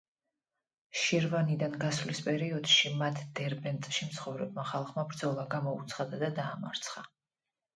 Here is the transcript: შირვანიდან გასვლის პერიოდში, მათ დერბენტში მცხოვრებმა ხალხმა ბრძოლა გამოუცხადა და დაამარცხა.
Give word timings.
შირვანიდან 1.01 1.75
გასვლის 1.83 2.21
პერიოდში, 2.29 2.93
მათ 3.01 3.21
დერბენტში 3.41 4.09
მცხოვრებმა 4.09 4.67
ხალხმა 4.73 5.05
ბრძოლა 5.13 5.47
გამოუცხადა 5.53 6.23
და 6.25 6.33
დაამარცხა. 6.41 7.07